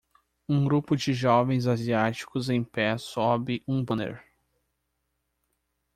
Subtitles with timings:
[0.49, 4.25] Um grupo de jovens asiáticos em pé sob um banner.